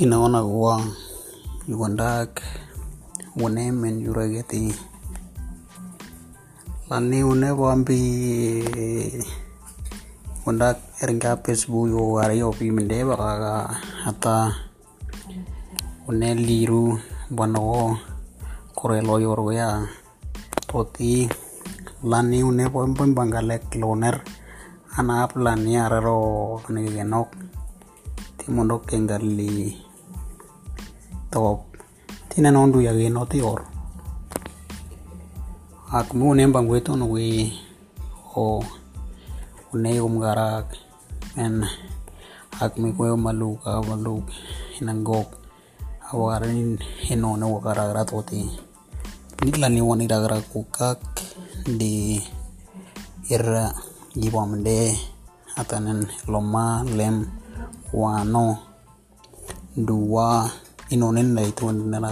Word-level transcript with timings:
kinaona 0.00 0.40
kuwa 0.40 0.80
yukondak 1.68 2.40
unemen 3.36 4.00
yuraketi 4.00 4.72
lani 6.88 7.20
une 7.20 7.52
bombi 7.52 8.00
yukondak 10.32 10.80
eringa 11.04 11.36
facebook 11.44 11.92
yo 11.92 12.16
ara 12.16 12.32
yo 12.32 12.48
pimende 12.48 13.04
baka 13.04 13.76
ata 14.08 14.56
une 16.08 16.32
liru 16.32 16.96
bono 17.28 18.00
korelo 18.72 19.20
yor 19.20 19.52
ya 19.52 19.84
toti 20.64 21.28
lani 22.08 22.40
une 22.40 22.72
bombi 22.72 23.04
bangalek 23.12 23.68
loner 23.76 24.16
anap 24.96 25.36
lani 25.36 25.76
araro 25.76 26.56
nigenok 26.72 27.28
timondo 28.40 28.80
kengali 28.80 29.89
top 31.30 31.58
tina 32.28 32.50
nondu 32.50 32.82
ya 32.82 32.92
geno 32.92 33.22
tior. 33.30 33.62
Ak 35.90 36.14
mu 36.14 36.34
ne 36.34 36.46
bang 36.46 36.66
weto 36.70 36.94
no 36.98 37.06
we 37.10 37.50
o 38.34 38.62
une 39.74 39.98
um 40.02 40.18
garak 40.18 40.66
en 41.38 41.62
ak 42.60 42.78
mi 42.78 42.90
ko 42.92 43.14
maluk 43.14 43.62
a 43.66 43.78
maluk 43.82 44.26
inangok 44.78 45.30
awarin 46.10 46.74
ino 47.06 47.38
ne 47.38 47.46
wakara 47.46 47.94
rat 47.94 48.10
oti 48.10 48.42
nikla 49.46 49.70
ni 49.70 49.80
woni 49.80 50.10
dagara 50.10 50.42
kukak 50.42 50.98
di 51.64 52.18
irra 53.30 53.70
jibomde 54.18 54.90
atanen 55.54 56.02
loma 56.26 56.82
lem 56.82 57.30
wano 57.94 58.46
dua 59.78 60.50
inonen 60.90 61.38
na 61.38 61.46
itu 61.46 61.70
na 61.70 62.02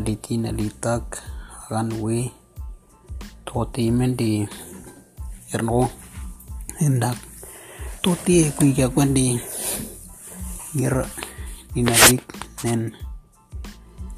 diti 0.00 0.40
na 0.40 0.48
ditak 0.48 1.04
akan 1.68 2.00
we 2.00 2.32
toti 3.44 3.92
men 3.92 4.16
di 4.16 4.40
erno 5.52 5.84
endak 6.80 7.18
toti 8.02 8.32
e 8.42 8.44
kui 8.56 8.72
kya 8.72 8.88
kwandi 8.94 9.26
ngir 10.74 10.94
dinadik 11.74 12.24
nen 12.64 12.80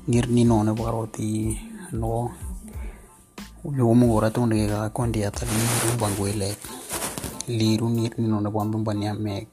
ngir 0.09 0.27
nino 0.31 0.57
ne 0.63 0.73
baroti 0.81 1.31
no 1.99 2.31
yo 3.79 3.91
mo 3.99 4.07
ora 4.17 4.31
to 4.31 4.47
ne 4.47 4.71
ga 4.71 4.95
kwandi 4.95 5.21
atali 5.29 5.59
bangwele 6.01 6.51
liru 7.59 7.87
nir 7.97 8.13
nino 8.21 8.39
ne 8.41 8.51
bambu 8.55 8.79
banya 8.87 9.13
meg 9.25 9.49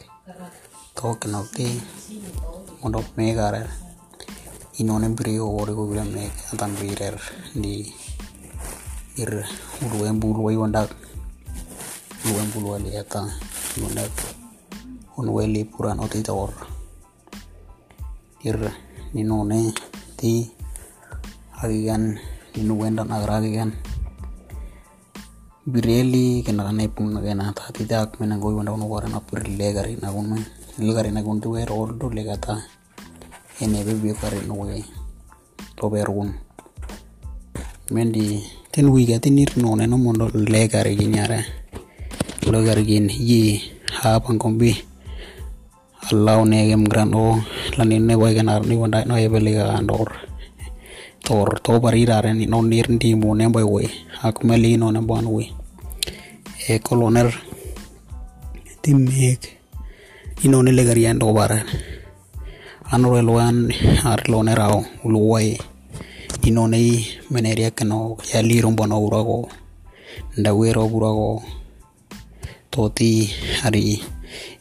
to 0.98 1.08
kenokti 1.20 1.68
mondo 2.80 3.04
megare 3.16 3.68
inone 4.80 5.12
brio 5.12 5.52
ore 5.52 5.76
ko 5.76 5.84
brio 5.92 6.08
meg 6.08 6.32
atan 6.56 6.72
birer 6.80 7.16
di 7.52 7.84
ir 9.20 9.44
uluen 9.84 10.16
bulu 10.20 10.48
ay 10.48 10.56
wanda. 10.56 10.88
Uluen 12.24 12.48
bulu 12.56 12.80
ali 12.80 12.96
ata. 12.96 13.28
Wanda. 13.84 14.04
Unweli 15.20 15.68
puran 15.68 16.00
oti 16.00 16.24
tor 16.24 16.56
ir 18.48 18.56
ninone 19.12 19.76
ti 20.16 20.48
agigan 21.60 22.16
ninu 22.56 22.80
wenda 22.80 23.04
nagragigan 23.04 23.76
bireli 25.68 26.40
kena 26.40 26.64
kane 26.72 26.88
pun 26.88 27.20
kena 27.20 27.52
tati 27.52 27.84
tak 27.84 28.16
mena 28.24 28.40
goi 28.40 28.56
wanda 28.56 28.72
uno 28.72 28.88
waran 28.88 29.20
apur 29.20 29.44
legari 29.44 30.00
na 30.00 30.08
kun 30.08 30.32
men 30.32 30.44
Nikarin 30.80 31.18
ake 31.18 31.30
onkiwai 31.30 31.66
rawol 31.70 31.92
dole 32.00 32.24
kata 32.24 32.54
ene 33.62 33.84
peepuo 33.84 34.10
ekwet 34.12 34.86
loperukun 35.80 36.30
mendi 37.92 38.24
tena 38.72 38.88
ewueji 38.88 39.14
ake 39.14 39.30
nirino 39.30 39.76
nena 39.76 39.96
omondo 39.96 40.26
leekarikini 40.54 41.20
ate 41.20 41.40
loikarikini 42.52 43.14
ji 43.28 43.62
hapa 44.02 44.34
nkombi. 44.34 44.72
Alau 46.10 46.46
neke 46.46 46.76
mgrano 46.76 47.44
lanini 47.78 48.06
nepaikenaro 48.08 48.66
nikonda 48.66 49.06
noipeleka 49.06 49.64
kantor 49.72 50.10
tor 51.26 51.62
toparirare 51.64 52.34
no 52.34 52.62
nir 52.62 52.88
ndimu 52.92 53.36
nembai 53.36 53.64
woi 53.64 53.90
akmelino 54.24 54.92
nemban 54.92 55.26
woi 55.28 55.54
e 56.68 56.80
koloner 56.80 57.30
timek 58.82 59.59
inone 60.44 60.72
legari 60.72 61.08
ando 61.08 61.34
bara. 61.34 61.60
Anore 62.92 63.22
loan 63.22 63.70
ar 64.04 64.22
loner 64.32 64.60
ao 64.60 64.86
luwai. 65.04 65.60
Inone 66.48 67.06
meneria 67.30 67.72
keno 67.72 68.18
ya 68.34 68.42
liro 68.42 68.72
bono 68.72 69.00
urago. 69.04 69.50
Ndawero 70.38 70.86
urago. 70.88 71.44
Toti 72.72 73.30
ari 73.64 74.00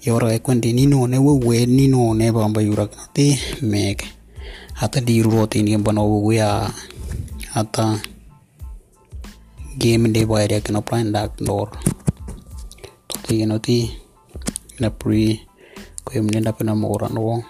yora 0.02 0.34
e 0.34 0.38
kwendi 0.38 0.72
nino 0.72 1.06
ne 1.06 1.18
wewe 1.18 1.66
nino 1.66 2.14
ne 2.14 2.32
bamba 2.32 2.60
yura 2.62 2.88
ti 3.12 3.38
mek. 3.62 4.04
Ata 4.80 5.00
di 5.00 5.22
roti 5.22 5.62
ni 5.62 5.76
bono 5.78 6.02
ya 6.32 6.70
ata 7.54 7.98
game 9.78 10.08
de 10.10 10.26
bayar 10.26 10.60
kena 10.60 10.82
plan 10.82 11.12
dak 11.12 11.38
dor 11.38 11.70
toti 13.06 13.38
keno 13.38 13.58
ti 13.58 13.90
na 14.80 14.90
pri 14.90 15.47
ko 16.08 16.16
yem 16.16 16.32
ne 16.32 16.41
dapena 16.41 16.72
mora 16.72 17.12
no 17.12 17.44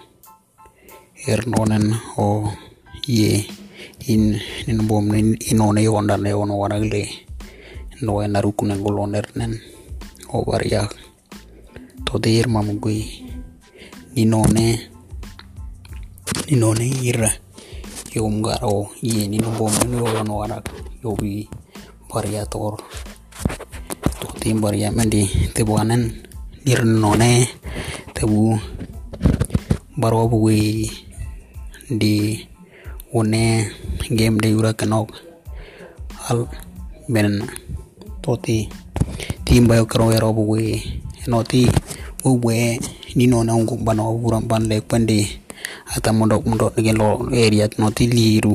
er 1.31 1.47
nonen 1.47 1.95
o 2.19 2.51
ye 3.07 3.47
in 4.11 4.35
in 4.67 4.83
bom 4.83 5.07
ne 5.07 5.19
inone 5.51 5.79
yonda 5.87 6.19
ne 6.19 6.35
ono 6.35 6.59
waragle 6.59 7.07
no 8.03 8.19
en 8.19 8.35
arukune 8.35 8.75
goloner 8.83 9.31
nen. 9.39 9.55
O 10.35 10.43
varia 10.43 10.83
to 12.03 12.19
dir 12.19 12.51
mamugui 12.51 12.99
ninone 14.15 14.65
ninone 16.51 16.85
ira 17.09 17.31
yom 18.11 18.43
garo 18.43 18.91
ye 19.01 19.23
ni 19.31 19.39
no 19.39 19.55
bom 19.55 19.71
ne 19.87 19.97
ono 20.03 20.33
warak 20.35 20.67
yobi 20.99 21.47
variator 22.11 22.75
to 24.19 24.27
tim 24.39 24.59
varia 24.59 24.91
mendi 24.91 25.23
te 25.55 25.63
buanen 25.63 26.03
dir 26.65 26.83
te 28.19 28.27
bu 28.27 28.51
baro 29.95 30.27
bui 30.27 30.91
di 31.87 32.35
une 33.15 33.71
game 34.11 34.35
de 34.43 34.51
yura 34.51 34.75
kanok 34.75 35.07
al 36.27 36.43
ben 37.07 37.47
toti 38.19 38.67
tim 39.47 39.71
bayo 39.71 39.87
karo 39.87 40.11
ero 40.11 40.35
bui 40.35 40.83
noti 41.31 41.63
uwe 42.27 42.75
ni 43.15 43.25
no 43.31 43.39
na 43.47 43.55
ungu 43.55 43.79
bano 43.79 44.11
buram 44.19 44.43
ban 44.51 44.67
le 44.67 44.83
pandi 44.83 45.23
ata 45.95 46.11
mondok 46.11 46.43
mondok 46.43 46.75
de 46.75 46.91
lo 46.91 47.23
area 47.31 47.71
noti 47.79 48.03
liru. 48.11 48.53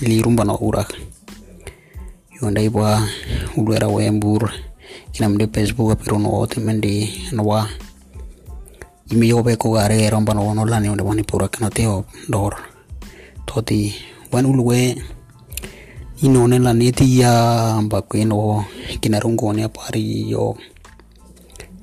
Liru 0.00 0.30
bano 0.30 0.54
urak 0.62 0.94
yonda 2.38 2.62
iba 2.62 3.02
ulwera 3.58 3.90
wembur 3.90 4.46
kinam 5.12 5.34
de 5.38 5.50
facebook 5.50 5.98
pero 5.98 6.22
no 6.22 6.30
oti 6.38 6.62
mendi 6.62 6.94
no 7.34 7.42
wa 7.50 7.66
imi 9.12 9.28
yo 9.28 9.42
be 9.44 9.56
ko 9.60 9.76
gare 9.76 10.08
ero 10.08 10.16
bano 10.24 10.54
no 10.54 10.64
lani 10.64 10.88
onde 10.88 11.04
wani 11.04 11.22
pura 11.22 11.48
kana 11.52 11.68
teo 11.68 12.04
dor 12.32 12.56
toti 13.44 13.92
wan 14.32 14.46
ulwe 14.48 14.96
ino 16.24 16.46
ne 16.48 16.58
la 16.58 16.72
neti 16.72 17.20
ya 17.20 17.76
bakweno 17.84 18.64
kinarungo 19.00 19.52
ne 19.52 19.68
pari 19.68 20.30
yo. 20.30 20.56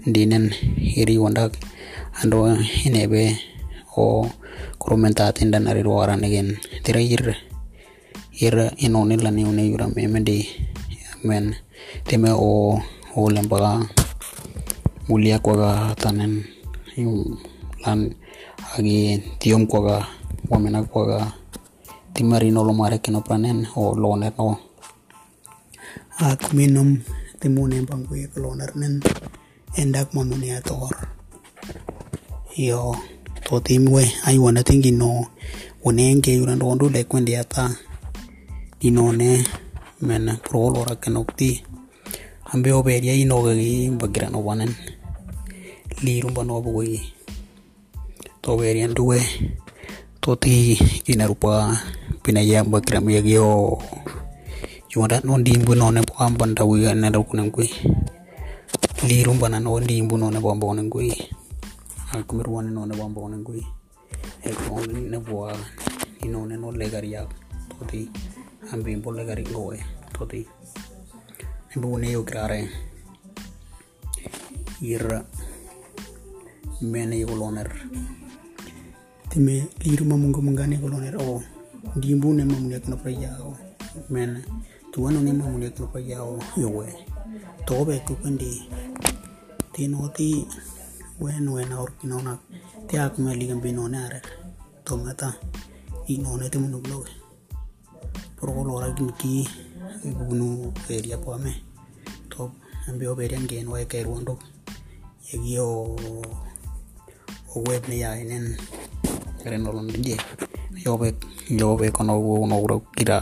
Dinen 0.07 0.49
iri 0.79 1.19
wanda 1.19 1.51
ando 2.23 2.55
inebe 2.87 3.37
o 3.97 4.25
komentate 4.79 5.43
dan 5.51 5.67
ari 5.67 5.83
waran 5.83 6.23
again 6.23 6.57
tira 6.83 7.03
ir 7.03 7.35
ir 8.39 8.73
ino 8.79 9.05
ne 9.05 9.17
la 9.19 9.29
ni 9.29 9.43
une 9.43 9.69
yura 9.69 9.91
me 9.91 10.07
mendi 10.07 10.47
men 11.27 11.53
teme 12.07 12.31
o 12.31 12.79
o 13.15 13.29
lembaga 13.29 13.85
mulia 15.09 15.37
kwa 15.43 15.93
tanen 15.99 16.47
lan 17.85 18.15
agi 18.77 19.21
tiom 19.39 19.67
kwa 19.67 20.07
wamena 20.49 20.83
kwa 20.83 21.31
timari 22.13 22.51
no 22.51 22.63
lo 22.63 22.73
mare 22.73 22.99
panen 22.99 23.67
o 23.75 23.95
loner 23.95 24.33
no. 24.37 24.57
Ak 26.19 26.53
minum 26.53 26.99
timune 27.39 27.81
bangku 27.87 28.15
ya 28.15 28.27
loner 28.35 28.75
nen 28.75 29.01
endak 29.77 30.13
mamuni 30.13 30.51
ator. 30.51 30.91
Yo 32.57 32.95
to 33.45 33.59
timwe 33.59 34.03
ai 34.25 34.37
wana 34.37 34.63
tingi 34.63 34.91
no. 34.91 35.27
Unenge 35.83 36.35
yuran 36.35 36.59
rondo 36.59 36.89
le 36.89 37.03
kwendi 37.03 37.35
ata 37.35 37.71
inone 38.81 39.45
men 40.01 40.37
pro 40.43 40.69
lora 40.69 40.95
kenokti 40.95 41.63
ambe 42.51 42.71
oberia 42.73 43.13
inoga 43.13 43.55
gi 43.55 43.89
bagira 43.91 44.29
no 44.29 44.43
wanen 44.43 44.75
liru 46.03 46.31
bano 46.31 46.61
bugui. 46.63 46.99
To 48.39 48.55
to 48.55 48.57
berian 48.57 48.95
due 48.95 49.19
to 50.23 50.31
ti 50.39 50.79
kinarupa 51.03 51.75
pinayam 52.23 52.71
bakram 52.71 53.05
yagyo 53.11 53.75
Cuma 54.89 55.05
non 55.21 55.45
dimbu 55.45 55.77
none 55.77 56.01
po 56.01 56.17
ampan 56.17 56.57
tahu 56.57 56.81
ya 56.81 56.97
nero 56.97 57.21
kunang 57.21 57.53
kui 57.53 57.69
lirum 59.05 59.37
panan 59.37 59.61
non 59.61 59.85
dimbu 59.85 60.17
none 60.17 60.41
po 60.41 60.49
ampan 60.49 60.89
kui 60.89 61.13
aku 62.09 62.41
meruan 62.41 62.73
none 62.73 62.97
po 62.97 63.05
ampan 63.05 63.45
kui 63.45 63.61
eko 64.41 64.81
ne 64.89 65.19
po 65.21 65.45
inone 66.25 66.57
no 66.57 66.73
legari 66.73 67.13
ya 67.13 67.21
toti 67.69 68.09
ambi 68.73 68.97
po 68.97 69.13
legari 69.13 69.45
goe 69.45 69.77
toti 70.09 70.41
ibu 71.77 72.01
ne 72.01 72.09
yo 72.09 72.25
krare 72.25 72.65
ira 74.81 75.21
mene 76.81 77.19
yo 77.19 77.35
loner 77.35 77.69
time 79.29 79.67
lirum 79.83 80.07
mamungo 80.07 80.41
mungane 80.41 80.79
ko 80.81 80.87
loner 80.87 81.15
o 81.17 81.41
dimbu 81.95 82.33
ne 82.33 82.43
mamunga 82.45 82.79
kana 82.79 82.95
prayao 82.95 83.57
mene 84.09 84.41
tuano 84.91 85.21
ni 85.21 85.31
mamu 85.31 85.59
dia 85.59 85.69
kelupa 85.69 85.99
yao 85.99 86.39
yowe. 86.57 86.87
Tobe 87.65 88.01
ku 88.05 88.15
kendi 88.15 88.65
tino 89.73 90.09
ti 90.09 90.45
wen 91.19 91.45
wen 91.49 91.71
aur 91.71 91.91
kinona. 92.01 92.39
Ti 92.87 92.97
ak 92.97 93.17
me 93.19 93.37
ligam 93.37 93.61
binone 93.61 93.97
are 93.97 94.21
to 94.85 94.97
mata 94.97 95.37
inone 96.07 96.49
te 96.49 96.57
munu 96.57 96.81
bloge. 96.81 97.13
Por 98.35 98.49
ko 98.49 98.61
lora 98.63 98.89
ki 98.93 99.47
bunu 100.03 100.73
area 100.89 101.17
po 101.17 101.33
ame 101.33 101.53
to 102.29 102.51
ambe 102.87 103.05
oberian 103.05 103.47
gen 103.47 103.69
wa 103.69 103.79
ruondo. 103.79 104.39
Yegio 105.29 105.95
o 107.55 107.59
web 107.67 107.83
ne 107.89 107.97
ya 108.03 108.09
enen 108.21 108.45
karen 109.43 109.67
olon 109.67 109.87
je 110.05 110.15
yobe 110.85 111.13
yobe 111.49 111.91
kono 111.91 112.13
no 112.47 112.57
ro 112.67 112.77
kira 112.95 113.17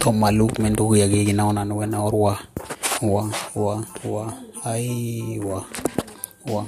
to 0.00 0.12
maluk 0.12 0.58
men 0.62 0.74
tu 0.76 0.94
ya 0.96 1.06
gi 1.08 1.32
na 1.32 1.52
na 1.52 1.64
wa 1.74 2.34
wa 3.02 3.24
wa 3.54 3.74
wa 4.04 4.24
ai 4.64 5.40
wa 5.40 5.58
wa 6.52 6.62